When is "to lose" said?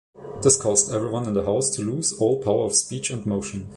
1.75-2.11